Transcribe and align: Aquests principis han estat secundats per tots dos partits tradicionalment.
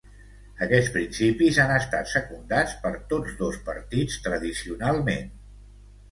Aquests 0.65 0.87
principis 0.93 1.57
han 1.65 1.73
estat 1.73 2.09
secundats 2.13 2.73
per 2.85 2.91
tots 3.11 3.35
dos 3.41 3.59
partits 3.67 4.17
tradicionalment. 4.29 5.29